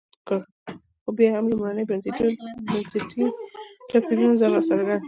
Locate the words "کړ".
4.97-4.99